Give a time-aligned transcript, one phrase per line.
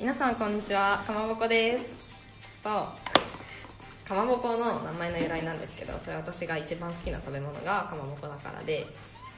[0.00, 2.62] 皆さんこんにちはかまぼこです。
[2.62, 8.86] とかまぼこの名前の由来なんですけどそれ私が一番好きな食べ物がかまぼこだからで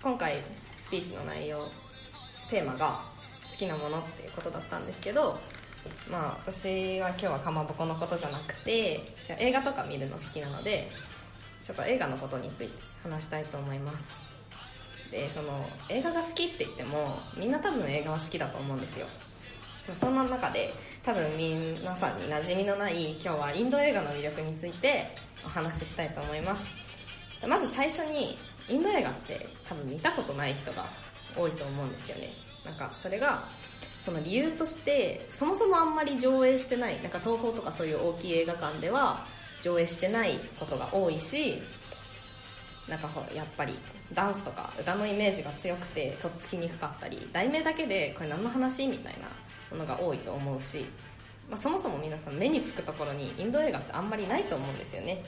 [0.00, 1.58] 今回スピーチの内容
[2.50, 5.36] テーマが好きなものっていうことだったんですけど
[6.08, 9.00] まあ私は今日はかまぼこのことじゃなくて
[9.40, 10.86] 映画とか見るの好きなので
[11.64, 14.22] ちょっと映画のことについて話したいと思います。
[15.10, 15.50] でその
[15.90, 19.08] 映画が好きって言ってもみんな多分映画は好きだと思うんですよ。
[19.92, 20.72] そんな中で
[21.04, 25.06] 多分皆さんに馴染みのない今日はインド映画の魅力について
[25.44, 26.64] お話ししたいと思います。
[27.46, 28.38] まず最初に
[28.70, 30.86] インド映画って多分見たことない人が
[31.36, 32.28] 多いと思うんですよね。
[32.64, 33.42] なんかそれが
[34.04, 39.18] その理由としてそもそもあんまり上映してないなんか東宝とかそういう大きい映画館では
[39.62, 41.54] 上映してないことが多いし
[42.88, 43.74] なんかやっぱり
[44.12, 48.86] ダンスとか歌のイメージが強くてとっつきにくかったり題名だけでこれ何の話？
[48.86, 49.28] みたいな
[49.74, 50.86] ものが多いと思うし、
[51.50, 55.22] まあ、そもそも皆さん目につくところにインド映画ってあんまりないと思うんですよね。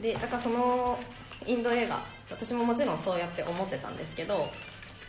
[0.00, 0.98] でだからその
[1.46, 1.98] インド映画
[2.30, 4.48] 私ももちろんそうやって思ってたんですけど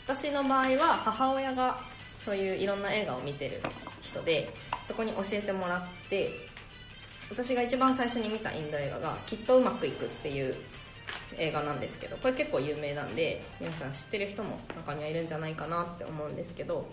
[0.05, 1.75] 私の場合は母親が
[2.23, 3.61] そういういろんな映画を見てる
[4.01, 4.49] 人で
[4.87, 6.29] そこに教えてもらって
[7.29, 10.55] 私が一番最初に見たインド映画が「きっとうまくいく」っていう
[11.37, 16.87] 映画なんですけどこれ結構有名なんで皆さん知ってる人も中にはいるんじゃないかなって思うんですけど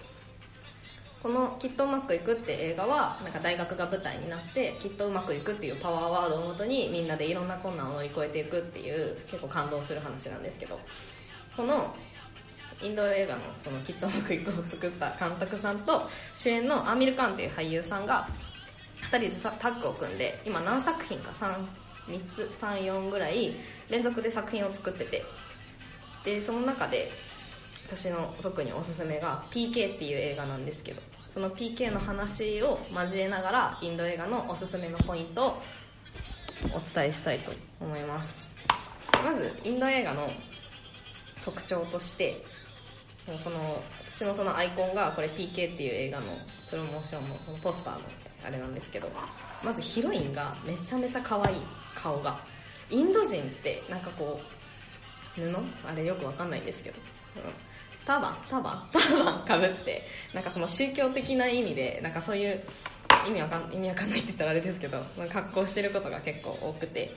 [1.23, 10.79] この「きっとうまくいく」って映画はなんか大学が舞台になってきっとうまくいくっていうパワーワードをもとにみんなでいろんな困難を乗り越えていくっていう結構感動する話なんですけど。
[11.57, 11.95] この
[12.83, 18.27] インド映画の「そのきっとうまくいく」を作った監督さんと主演のアーミル・カンっていう俳優さんが
[19.03, 21.31] 2人でタッグを組んで今何作品か
[22.09, 23.55] 3334ぐらい
[23.91, 25.23] 連続で作品を作ってて。
[26.25, 27.11] でその中で
[27.91, 31.03] 私の特におすすめが PK っていう映画なんですけど
[31.35, 35.59] その PK の話を交えながらインド映画のおすすめのポイントを
[36.67, 37.50] お伝えしたいと
[37.81, 38.49] 思います。
[39.25, 40.31] まずインド映画の
[41.45, 42.37] 特徴として
[43.45, 43.59] この
[44.06, 46.27] 私のそのアイコンがこれ PK っていう映画の
[46.71, 48.00] プロモーションのこのポスターの
[48.47, 49.09] あれなんですけど
[49.65, 51.56] まずヒロインがめちゃめちゃ可愛い
[51.95, 52.39] 顔が
[52.89, 54.41] インド人ってなんかこ
[55.37, 55.56] う布？
[55.89, 56.97] あれよくわかんないんですけど、
[58.06, 60.03] ターバンターバンターバンかぶって
[60.34, 62.61] なんかその宗教的な意味でなんかそういう
[63.27, 64.99] 意味わかん意味わかんないって言ったらあれですけど
[65.33, 67.11] 格好してることが結構多くて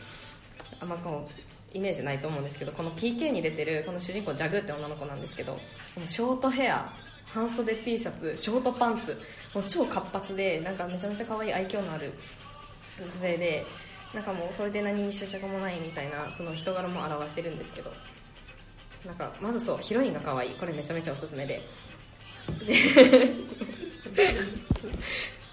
[0.81, 5.59] あんまこうイメージないと思うんですけどこの PK に出てるこの主人公ジャグって女の子なんですけどこ
[6.01, 6.85] のショートヘア
[7.33, 9.17] 半袖 T シャツショートパンツ
[9.55, 12.13] もう超活発でなんかめちゃめちゃ可愛い愛嬌のある
[13.00, 13.65] 女性で
[14.13, 17.89] なんかもうそれで何に執着もないみたいなその人柄も表してるんですけど
[19.05, 20.51] なんかまずそうヒロインが可愛い。
[20.51, 21.59] これめちゃめちゃおすすめで。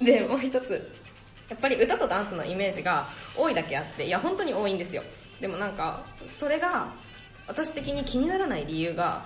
[0.00, 0.90] でもう一つ。
[1.48, 5.02] やっぱり歌とダンスのイメージが多いだけあっていや本当に多いんですよ。
[5.40, 6.04] でもなんか
[6.38, 6.86] それが
[7.48, 9.24] 私的に気にならない理由が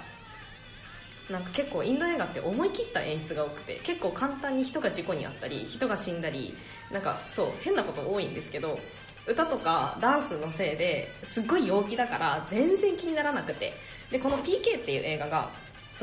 [1.30, 6.54] なんか結構インド映画って思い切った演出が多くて結構簡単に人が事故に遭ったり人が死んだり
[6.90, 8.78] なんかそう変なこと多いんですけど
[9.26, 13.72] 歌とかダンスのせいですっごい陽気だから全然気にならなくて。
[14.10, 15.48] でこの PK っていう映画が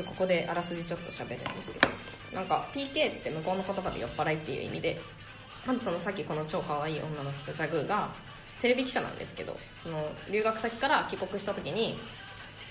[0.06, 1.88] ここであらすじちょっと喋るんですけど
[2.34, 4.96] なんか PK って向こうの言葉で酔っ払いっていう意味で
[5.66, 8.08] まずそのさっきこの超可愛い女の人ジャグーが
[8.60, 9.98] テレビ記者なんですけどその
[10.30, 11.96] 留学先から帰国した時に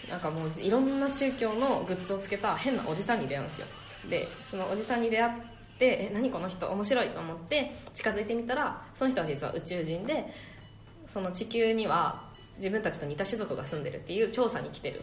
[0.10, 3.68] なんかもういろんな宗教のグッズをつけた変なおじさんに出会うんですよ。
[4.10, 10.32] でそのおじさんに出会っててえ何この人面白いと思って近づいてみたらその人は実は宇宙人で
[11.08, 12.22] その地球には
[12.58, 15.02] 自分たちと似た種族が住んでるっていう調査に来てる。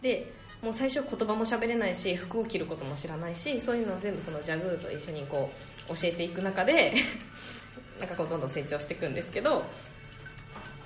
[0.00, 0.32] で
[0.62, 5.50] もう最初言葉も喋れないし服を着ることも知らないしそういうのを全部そのジャグーと一緒にこ
[5.90, 6.94] う教えていく中で
[8.00, 9.64] なんかこうどんどん成長していくんですけど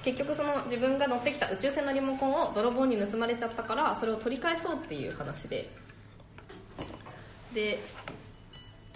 [0.03, 5.67] 結局その自分が乗ってきた宇宙船のリモコンを泥棒に盗まれちゃったからそれを取り返そうっていう話で。
[7.53, 7.79] で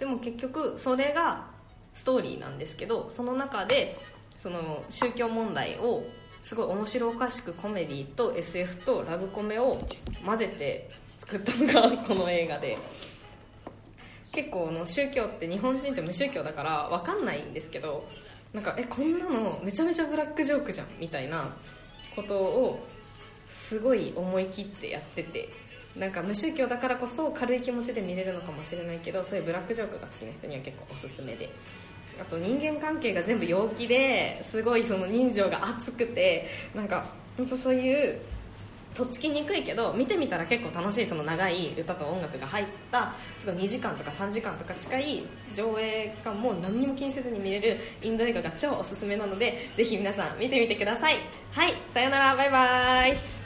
[0.01, 1.45] でも結局それが
[1.93, 3.99] ストーリーなんですけどその中で
[4.35, 6.03] その宗教問題を
[6.41, 9.77] すごい面白おかしくコメディと SF とラブコメを
[10.25, 10.89] 混ぜて
[11.19, 12.77] 作ったのが この映画で。
[14.33, 18.07] 結構の宗教って日本人って無宗教だから分かんないんですけど
[18.53, 21.53] なんかえこんなのめちゃめちゃブラックジョークじゃんみたいな
[22.15, 22.87] ことを
[23.49, 25.49] すごい思い切ってやってて。
[25.97, 31.49] なんか無宗教だからこそ軽い気持ちで見れるのかもしれないけどそういうブラックジョークが好きな人には結構おすすめで。
[32.19, 37.03] あと人間関係が全部陽気ですごいその人情が熱くてなんか
[37.35, 38.19] 本当そういう
[38.93, 45.23] とっつきにくいけど見てみたら結構楽しいその長い歌と音楽が入ったすごい2時間とか3時間とか近い
[45.55, 51.15] 上映期間も何にも気にせずに見れるインド映画が超おすすめなのでぜひ皆さん見てみてください。
[51.51, 53.40] はいさよならバイバーイ。